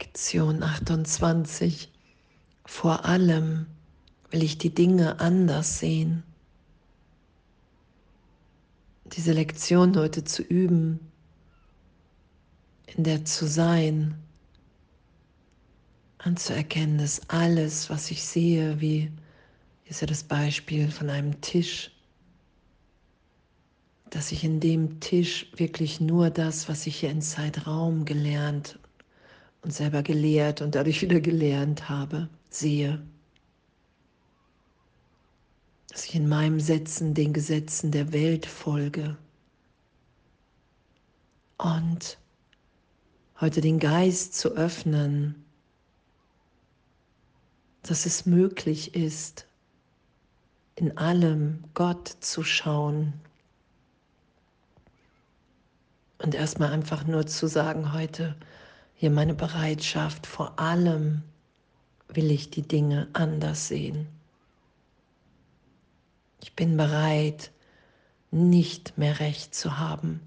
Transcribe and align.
Lektion 0.00 0.62
28. 0.62 1.90
Vor 2.64 3.04
allem 3.04 3.66
will 4.30 4.42
ich 4.42 4.56
die 4.56 4.74
Dinge 4.74 5.20
anders 5.20 5.78
sehen. 5.78 6.22
Diese 9.04 9.32
Lektion 9.34 9.94
heute 9.98 10.24
zu 10.24 10.42
üben, 10.42 11.00
in 12.86 13.04
der 13.04 13.26
zu 13.26 13.46
sein, 13.46 14.14
anzuerkennen, 16.16 16.96
dass 16.96 17.28
alles, 17.28 17.90
was 17.90 18.10
ich 18.10 18.24
sehe, 18.24 18.80
wie 18.80 19.12
ist 19.84 20.00
ja 20.00 20.06
das 20.06 20.24
Beispiel 20.24 20.90
von 20.90 21.10
einem 21.10 21.42
Tisch, 21.42 21.90
dass 24.08 24.32
ich 24.32 24.44
in 24.44 24.60
dem 24.60 24.98
Tisch 25.00 25.52
wirklich 25.56 26.00
nur 26.00 26.30
das, 26.30 26.70
was 26.70 26.86
ich 26.86 27.00
hier 27.00 27.10
in 27.10 27.20
Zeitraum 27.20 28.06
gelernt 28.06 28.78
und 29.62 29.72
selber 29.72 30.02
gelehrt 30.02 30.62
und 30.62 30.74
dadurch 30.74 31.02
wieder 31.02 31.20
gelernt 31.20 31.88
habe, 31.88 32.28
sehe. 32.48 33.02
Dass 35.88 36.04
ich 36.04 36.14
in 36.14 36.28
meinem 36.28 36.60
Setzen 36.60 37.14
den 37.14 37.32
Gesetzen 37.32 37.90
der 37.90 38.12
Welt 38.12 38.46
folge 38.46 39.16
und 41.58 42.18
heute 43.40 43.60
den 43.60 43.78
Geist 43.78 44.34
zu 44.34 44.50
öffnen, 44.50 45.44
dass 47.82 48.06
es 48.06 48.26
möglich 48.26 48.94
ist, 48.94 49.46
in 50.76 50.96
allem 50.96 51.64
Gott 51.74 52.08
zu 52.20 52.42
schauen 52.42 53.12
und 56.18 56.34
erstmal 56.34 56.72
einfach 56.72 57.06
nur 57.06 57.26
zu 57.26 57.46
sagen 57.46 57.92
heute, 57.92 58.36
hier 59.00 59.10
meine 59.10 59.32
Bereitschaft, 59.32 60.26
vor 60.26 60.58
allem 60.58 61.22
will 62.08 62.30
ich 62.30 62.50
die 62.50 62.60
Dinge 62.60 63.08
anders 63.14 63.66
sehen. 63.66 64.06
Ich 66.42 66.54
bin 66.54 66.76
bereit, 66.76 67.50
nicht 68.30 68.98
mehr 68.98 69.18
recht 69.18 69.54
zu 69.54 69.78
haben 69.78 70.20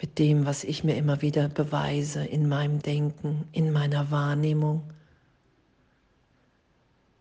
mit 0.00 0.18
dem, 0.18 0.44
was 0.44 0.64
ich 0.64 0.82
mir 0.82 0.96
immer 0.96 1.22
wieder 1.22 1.48
beweise 1.48 2.24
in 2.24 2.48
meinem 2.48 2.82
Denken, 2.82 3.46
in 3.52 3.70
meiner 3.70 4.10
Wahrnehmung. 4.10 4.82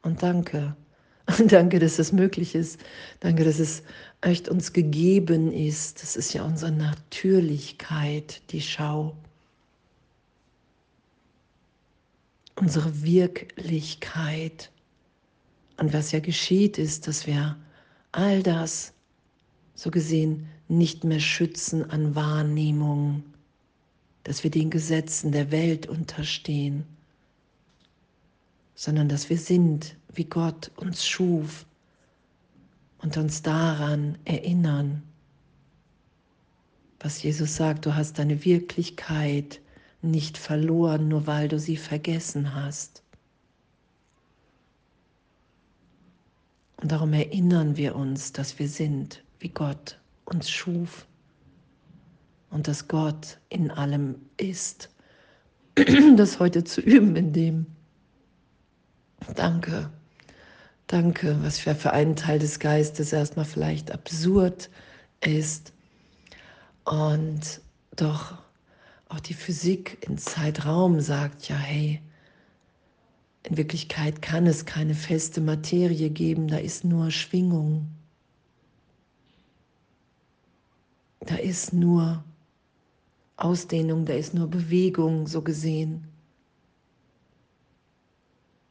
Und 0.01 0.23
danke, 0.23 0.75
danke, 1.47 1.77
dass 1.77 1.99
es 1.99 2.11
möglich 2.11 2.55
ist. 2.55 2.79
Danke, 3.19 3.43
dass 3.43 3.59
es 3.59 3.83
echt 4.21 4.49
uns 4.49 4.73
gegeben 4.73 5.51
ist. 5.51 6.01
Das 6.01 6.15
ist 6.15 6.33
ja 6.33 6.43
unsere 6.43 6.71
Natürlichkeit, 6.71 8.41
die 8.51 8.61
Schau. 8.61 9.15
Unsere 12.55 13.03
Wirklichkeit. 13.03 14.71
Und 15.77 15.93
was 15.93 16.11
ja 16.11 16.19
geschieht, 16.19 16.77
ist, 16.77 17.07
dass 17.07 17.27
wir 17.27 17.57
all 18.11 18.43
das, 18.43 18.93
so 19.73 19.91
gesehen, 19.91 20.47
nicht 20.67 21.03
mehr 21.03 21.19
schützen 21.19 21.89
an 21.89 22.15
Wahrnehmung, 22.15 23.23
dass 24.23 24.43
wir 24.43 24.51
den 24.51 24.69
Gesetzen 24.69 25.31
der 25.31 25.51
Welt 25.51 25.87
unterstehen, 25.87 26.85
sondern 28.73 29.09
dass 29.09 29.29
wir 29.29 29.37
sind, 29.37 29.95
wie 30.13 30.25
Gott 30.25 30.71
uns 30.77 31.05
schuf 31.05 31.65
und 32.99 33.17
uns 33.17 33.41
daran 33.41 34.17
erinnern, 34.25 35.03
was 36.99 37.21
Jesus 37.21 37.55
sagt, 37.55 37.85
du 37.85 37.93
hast 37.93 38.17
deine 38.17 38.43
Wirklichkeit 38.45 39.59
nicht 40.11 40.37
verloren, 40.37 41.07
nur 41.07 41.27
weil 41.27 41.47
du 41.47 41.59
sie 41.59 41.77
vergessen 41.77 42.55
hast. 42.55 43.03
Und 46.77 46.91
darum 46.91 47.13
erinnern 47.13 47.77
wir 47.77 47.95
uns, 47.95 48.31
dass 48.31 48.59
wir 48.59 48.67
sind, 48.67 49.23
wie 49.39 49.49
Gott 49.49 49.99
uns 50.25 50.49
schuf 50.49 51.05
und 52.49 52.67
dass 52.67 52.87
Gott 52.87 53.39
in 53.49 53.71
allem 53.71 54.15
ist. 54.37 54.89
Das 56.15 56.39
heute 56.39 56.63
zu 56.63 56.79
üben 56.79 57.15
in 57.15 57.33
dem. 57.33 57.65
Danke, 59.35 59.89
danke, 60.87 61.37
was 61.41 61.59
für 61.59 61.91
einen 61.91 62.15
Teil 62.15 62.39
des 62.39 62.59
Geistes 62.59 63.11
erstmal 63.11 63.45
vielleicht 63.45 63.91
absurd 63.91 64.69
ist 65.19 65.73
und 66.85 67.61
doch 67.95 68.44
auch 69.09 69.19
die 69.19 69.33
Physik 69.33 70.05
in 70.07 70.17
Zeitraum 70.17 70.99
sagt 70.99 71.47
ja, 71.47 71.55
hey, 71.55 72.01
in 73.43 73.57
Wirklichkeit 73.57 74.21
kann 74.21 74.47
es 74.47 74.65
keine 74.65 74.95
feste 74.95 75.39
Materie 75.39 76.09
geben, 76.09 76.47
da 76.47 76.57
ist 76.57 76.83
nur 76.83 77.11
Schwingung. 77.11 77.87
Da 81.19 81.35
ist 81.35 81.73
nur 81.73 82.23
Ausdehnung, 83.37 84.05
da 84.05 84.13
ist 84.13 84.33
nur 84.33 84.47
Bewegung, 84.47 85.27
so 85.27 85.41
gesehen. 85.41 86.07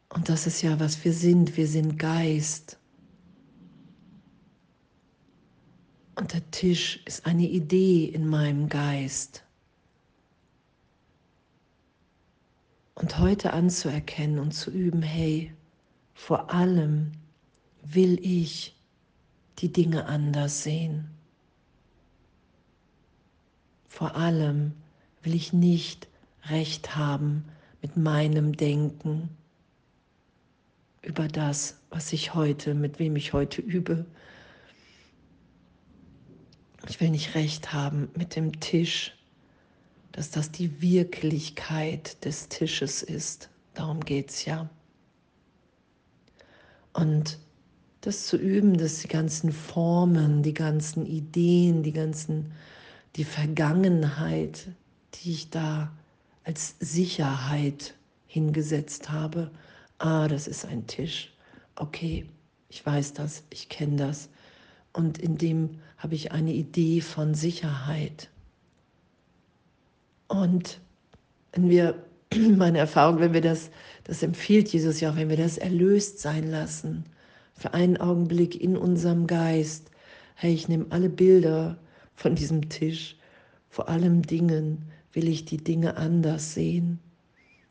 Und 0.08 0.28
das 0.28 0.46
ist 0.46 0.62
ja, 0.62 0.78
was 0.78 1.04
wir 1.04 1.12
sind. 1.12 1.56
Wir 1.56 1.66
sind 1.66 1.98
Geist. 1.98 2.78
Und 6.16 6.32
der 6.32 6.48
Tisch 6.52 7.00
ist 7.04 7.26
eine 7.26 7.48
Idee 7.48 8.06
in 8.06 8.28
meinem 8.28 8.68
Geist. 8.68 9.44
Und 12.94 13.19
heute 13.19 13.53
anzuerkennen 13.53 14.38
und 14.38 14.53
zu 14.53 14.71
üben, 14.71 15.03
hey, 15.03 15.53
vor 16.15 16.53
allem 16.53 17.12
will 17.82 18.19
ich 18.25 18.75
die 19.59 19.72
Dinge 19.72 20.06
anders 20.06 20.62
sehen. 20.62 21.10
Vor 23.88 24.16
allem 24.16 24.75
will 25.22 25.34
ich 25.34 25.53
nicht 25.53 26.09
recht 26.47 26.97
haben 26.97 27.44
mit 27.82 27.97
meinem 27.97 28.56
Denken 28.56 29.28
über 31.03 31.28
das, 31.28 31.78
was 31.91 32.12
ich 32.12 32.34
heute, 32.34 32.75
mit 32.75 32.99
wem 32.99 33.16
ich 33.16 33.32
heute 33.32 33.61
übe. 33.61 34.06
Ich 36.88 37.00
will 37.00 37.11
nicht 37.11 37.34
recht 37.34 37.72
haben 37.72 38.09
mit 38.16 38.37
dem 38.37 38.61
Tisch, 38.61 39.15
dass 40.14 40.30
das 40.30 40.52
die 40.52 40.80
Wirklichkeit 40.80 42.25
des 42.25 42.48
Tisches 42.48 43.02
ist. 43.02 43.50
Darum 43.75 43.98
geht 43.98 44.30
es 44.30 44.44
ja. 44.44 44.70
Und 46.92 47.41
das 48.00 48.26
zu 48.26 48.36
üben, 48.36 48.78
dass 48.78 49.00
die 49.00 49.08
ganzen 49.08 49.50
Formen, 49.50 50.44
die 50.44 50.54
ganzen 50.54 51.04
Ideen, 51.04 51.82
die 51.82 51.92
ganzen, 51.92 52.52
die 53.16 53.25
Vergangenheit, 53.25 54.69
die 55.14 55.32
ich 55.32 55.50
da 55.50 55.91
als 56.44 56.76
Sicherheit 56.78 57.94
hingesetzt 58.28 59.10
habe, 59.10 59.50
ah, 59.98 60.28
das 60.28 60.46
ist 60.46 60.64
ein 60.64 60.86
Tisch. 60.86 61.32
Okay, 61.75 62.25
ich 62.69 62.86
weiß 62.86 63.14
das, 63.14 63.42
ich 63.50 63.69
kenne 63.69 63.96
das. 63.96 64.28
Und 64.92 65.19
in 65.19 65.38
dem 65.38 65.81
habe 65.98 66.14
ich 66.14 66.31
eine 66.31 66.52
Idee 66.52 67.00
von 67.00 67.34
Sicherheit. 67.34 68.31
Und 70.28 70.80
wenn 71.52 71.68
wir, 71.68 72.04
meine 72.56 72.78
Erfahrung, 72.78 73.20
wenn 73.20 73.32
wir 73.32 73.40
das, 73.40 73.70
das 74.04 74.22
empfiehlt 74.22 74.68
Jesus 74.68 75.00
ja 75.00 75.10
auch, 75.10 75.16
wenn 75.16 75.28
wir 75.28 75.36
das 75.36 75.58
erlöst 75.58 76.18
sein 76.18 76.50
lassen, 76.50 77.04
für 77.54 77.74
einen 77.74 77.96
Augenblick 77.96 78.60
in 78.60 78.76
unserem 78.76 79.26
Geist, 79.26 79.90
hey, 80.34 80.52
ich 80.52 80.68
nehme 80.68 80.86
alle 80.90 81.08
Bilder 81.08 81.78
von 82.14 82.34
diesem 82.34 82.68
Tisch, 82.68 83.16
vor 83.68 83.88
allem 83.88 84.22
Dingen 84.22 84.90
will 85.12 85.28
ich 85.28 85.44
die 85.44 85.58
Dinge 85.58 85.96
anders 85.96 86.54
sehen. 86.54 86.98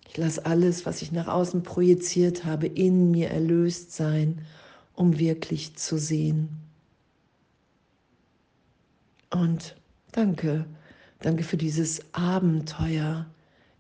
Ich 0.08 0.18
lasse 0.18 0.46
alles, 0.46 0.86
was 0.86 1.02
ich 1.02 1.12
nach 1.12 1.28
außen 1.28 1.64
projiziert 1.64 2.46
habe, 2.46 2.68
in 2.68 3.12
mir 3.12 3.30
erlöst 3.30 3.94
sein, 3.94 4.42
um 4.96 5.18
wirklich 5.18 5.76
zu 5.76 5.98
sehen. 5.98 6.50
Und 9.32 9.76
danke 10.12 10.66
Danke 11.24 11.46
für 11.46 11.56
dieses 11.56 12.02
Abenteuer 12.12 13.26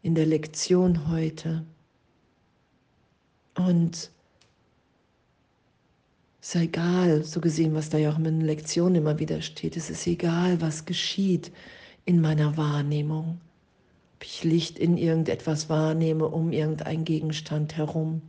in 0.01 0.15
der 0.15 0.25
Lektion 0.25 1.09
heute. 1.09 1.65
Und 3.57 4.09
es 6.41 6.55
ist 6.55 6.55
egal, 6.55 7.25
so 7.25 7.41
gesehen, 7.41 7.75
was 7.75 7.89
da 7.89 7.97
ja 7.97 8.13
auch 8.13 8.17
in 8.17 8.23
den 8.23 8.39
Lektionen 8.39 8.95
immer 8.95 9.19
wieder 9.19 9.41
steht, 9.41 9.75
es 9.75 9.89
ist 9.89 10.07
egal, 10.07 10.61
was 10.61 10.85
geschieht 10.85 11.51
in 12.05 12.21
meiner 12.21 12.55
Wahrnehmung. 12.55 13.41
Ob 14.15 14.23
ich 14.23 14.45
Licht 14.45 14.79
in 14.79 14.95
irgendetwas 14.97 15.67
wahrnehme, 15.67 16.29
um 16.29 16.53
irgendeinen 16.53 17.03
Gegenstand 17.03 17.75
herum, 17.75 18.21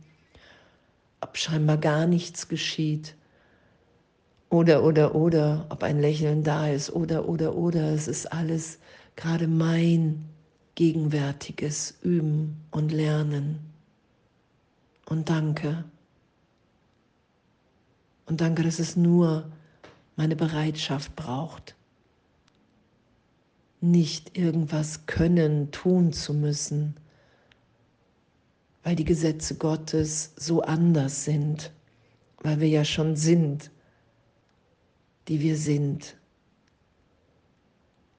ob 1.21 1.37
scheinbar 1.37 1.77
gar 1.77 2.05
nichts 2.05 2.49
geschieht, 2.49 3.15
oder, 4.49 4.83
oder, 4.83 5.15
oder, 5.15 5.67
ob 5.69 5.83
ein 5.83 6.01
Lächeln 6.01 6.43
da 6.43 6.67
ist, 6.67 6.91
oder, 6.91 7.29
oder, 7.29 7.55
oder, 7.55 7.93
es 7.93 8.09
ist 8.09 8.31
alles 8.33 8.79
gerade 9.15 9.47
mein 9.47 10.25
Gegenwärtiges 10.75 11.97
üben 12.01 12.61
und 12.71 12.91
lernen. 12.91 13.59
Und 15.05 15.29
danke. 15.29 15.85
Und 18.25 18.41
danke, 18.41 18.63
dass 18.63 18.79
es 18.79 18.95
nur 18.95 19.49
meine 20.15 20.35
Bereitschaft 20.35 21.15
braucht. 21.15 21.75
Nicht 23.81 24.37
irgendwas 24.37 25.05
können, 25.05 25.71
tun 25.71 26.11
zu 26.11 26.33
müssen, 26.33 26.95
weil 28.83 28.95
die 28.95 29.05
Gesetze 29.05 29.55
Gottes 29.55 30.33
so 30.35 30.61
anders 30.61 31.23
sind, 31.23 31.71
weil 32.39 32.59
wir 32.59 32.67
ja 32.67 32.83
schon 32.83 33.15
sind, 33.15 33.71
die 35.27 35.39
wir 35.39 35.57
sind. 35.57 36.15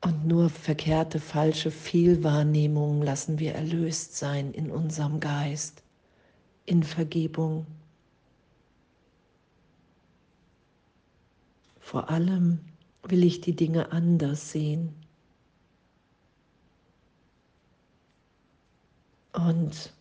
Und 0.07 0.25
nur 0.25 0.51
verkehrte, 0.51 1.19
falsche 1.19 1.73
Fehlwahrnehmungen 1.73 3.03
lassen 3.03 3.41
wir 3.41 3.57
erlöst 3.57 4.17
sein 4.17 4.53
in 4.53 4.71
unserem 4.71 5.19
Geist, 5.19 5.83
in 6.65 6.85
Vergebung. 6.85 7.67
Vor 11.81 12.09
allem 12.09 12.61
will 13.03 13.25
ich 13.25 13.41
die 13.41 13.57
Dinge 13.57 13.91
anders 13.91 14.53
sehen. 14.53 14.95
Und 19.33 19.93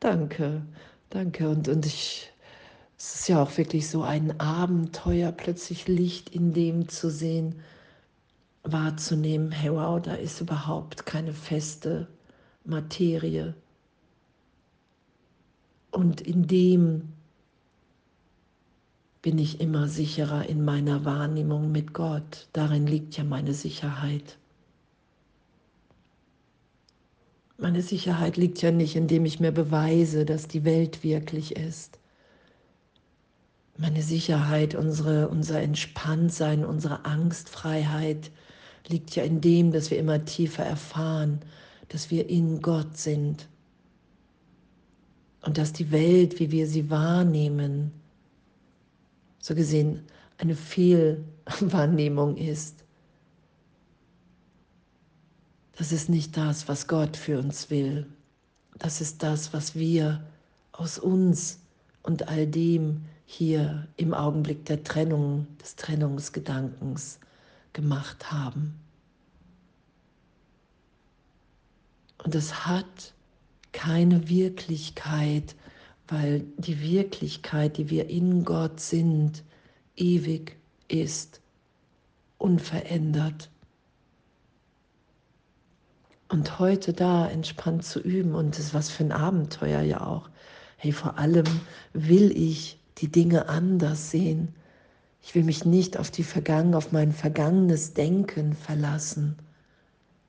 Danke, 0.00 0.62
danke. 1.10 1.48
Und, 1.48 1.68
und 1.68 1.86
ich, 1.86 2.32
es 2.98 3.14
ist 3.14 3.28
ja 3.28 3.42
auch 3.42 3.56
wirklich 3.56 3.88
so 3.88 4.02
ein 4.02 4.40
Abenteuer, 4.40 5.30
plötzlich 5.32 5.88
Licht 5.88 6.30
in 6.30 6.52
dem 6.52 6.88
zu 6.88 7.10
sehen, 7.10 7.62
wahrzunehmen, 8.72 9.52
hey 9.52 9.72
wow, 9.72 10.00
da 10.00 10.14
ist 10.14 10.40
überhaupt 10.40 11.06
keine 11.06 11.32
feste 11.32 12.08
Materie. 12.64 13.54
Und 15.90 16.20
in 16.20 16.46
dem 16.46 17.12
bin 19.22 19.38
ich 19.38 19.60
immer 19.60 19.88
sicherer 19.88 20.48
in 20.48 20.64
meiner 20.64 21.04
Wahrnehmung 21.04 21.72
mit 21.72 21.94
Gott. 21.94 22.48
Darin 22.52 22.86
liegt 22.86 23.16
ja 23.16 23.24
meine 23.24 23.54
Sicherheit. 23.54 24.38
Meine 27.58 27.82
Sicherheit 27.82 28.36
liegt 28.36 28.60
ja 28.60 28.70
nicht, 28.70 28.94
indem 28.96 29.24
ich 29.24 29.40
mir 29.40 29.52
beweise, 29.52 30.26
dass 30.26 30.46
die 30.46 30.64
Welt 30.64 31.02
wirklich 31.02 31.56
ist. 31.56 31.98
Meine 33.78 34.02
Sicherheit, 34.02 34.74
unsere, 34.74 35.28
unser 35.28 35.60
Entspanntsein, 35.60 36.64
unsere 36.64 37.04
Angstfreiheit 37.04 38.30
liegt 38.88 39.16
ja 39.16 39.22
in 39.24 39.40
dem, 39.40 39.72
dass 39.72 39.90
wir 39.90 39.98
immer 39.98 40.24
tiefer 40.24 40.64
erfahren, 40.64 41.40
dass 41.88 42.10
wir 42.10 42.28
in 42.28 42.60
Gott 42.62 42.96
sind 42.96 43.48
und 45.42 45.58
dass 45.58 45.72
die 45.72 45.90
Welt, 45.90 46.38
wie 46.40 46.50
wir 46.50 46.66
sie 46.66 46.90
wahrnehmen, 46.90 47.92
so 49.38 49.54
gesehen 49.54 50.02
eine 50.38 50.56
Fehlwahrnehmung 50.56 52.36
ist. 52.36 52.84
Das 55.76 55.92
ist 55.92 56.08
nicht 56.08 56.36
das, 56.36 56.68
was 56.68 56.88
Gott 56.88 57.16
für 57.16 57.38
uns 57.38 57.70
will. 57.70 58.06
Das 58.78 59.00
ist 59.00 59.22
das, 59.22 59.52
was 59.52 59.74
wir 59.74 60.24
aus 60.72 60.98
uns 60.98 61.60
und 62.02 62.28
all 62.28 62.46
dem 62.46 63.02
hier 63.24 63.86
im 63.96 64.14
Augenblick 64.14 64.64
der 64.64 64.82
Trennung, 64.84 65.46
des 65.60 65.76
Trennungsgedankens 65.76 67.18
gemacht 67.76 68.32
haben. 68.32 68.74
Und 72.24 72.34
es 72.34 72.66
hat 72.66 73.12
keine 73.72 74.30
Wirklichkeit, 74.30 75.54
weil 76.08 76.44
die 76.56 76.80
Wirklichkeit, 76.80 77.76
die 77.76 77.90
wir 77.90 78.08
in 78.08 78.46
Gott 78.46 78.80
sind, 78.80 79.44
ewig 79.94 80.56
ist, 80.88 81.42
unverändert 82.38 83.50
und 86.28 86.58
heute 86.58 86.94
da 86.94 87.28
entspannt 87.28 87.84
zu 87.84 88.00
üben 88.00 88.34
und 88.34 88.58
das 88.58 88.72
was 88.72 88.88
für 88.88 89.04
ein 89.04 89.12
Abenteuer 89.12 89.82
ja 89.82 90.00
auch. 90.00 90.30
Hey, 90.78 90.92
vor 90.92 91.18
allem 91.18 91.60
will 91.92 92.32
ich 92.36 92.80
die 92.98 93.12
Dinge 93.12 93.50
anders 93.50 94.10
sehen. 94.10 94.54
Ich 95.26 95.34
will 95.34 95.42
mich 95.42 95.64
nicht 95.64 95.98
auf 95.98 96.12
die 96.12 96.22
Vergangen, 96.22 96.76
auf 96.76 96.92
mein 96.92 97.10
vergangenes 97.10 97.94
Denken 97.94 98.52
verlassen, 98.52 99.34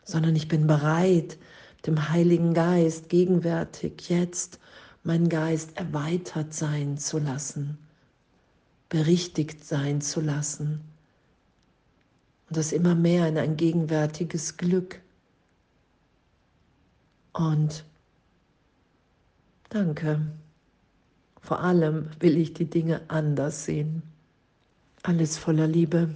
sondern 0.03 0.35
ich 0.35 0.47
bin 0.47 0.65
bereit, 0.65 1.37
dem 1.85 2.09
Heiligen 2.09 2.55
Geist 2.55 3.07
gegenwärtig 3.07 4.09
jetzt 4.09 4.59
meinen 5.03 5.29
Geist 5.29 5.77
erweitert 5.77 6.51
sein 6.51 6.97
zu 6.97 7.19
lassen, 7.19 7.77
berichtigt 8.89 9.63
sein 9.63 10.01
zu 10.01 10.19
lassen 10.19 10.81
und 12.49 12.57
das 12.57 12.71
immer 12.71 12.95
mehr 12.95 13.27
in 13.27 13.37
ein 13.37 13.55
gegenwärtiges 13.55 14.57
Glück 14.57 14.99
und 17.33 17.85
danke. 19.69 20.25
Vor 21.39 21.59
allem 21.59 22.09
will 22.19 22.35
ich 22.35 22.55
die 22.55 22.67
Dinge 22.67 23.01
anders 23.09 23.63
sehen. 23.63 24.01
Alles 25.07 25.37
voller 25.37 25.67
Liebe. 25.67 26.09